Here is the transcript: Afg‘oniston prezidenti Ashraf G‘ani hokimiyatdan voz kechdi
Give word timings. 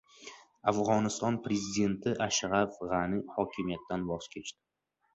Afg‘oniston 0.71 1.37
prezidenti 1.43 2.15
Ashraf 2.29 2.83
G‘ani 2.91 3.23
hokimiyatdan 3.39 4.11
voz 4.13 4.23
kechdi 4.37 4.63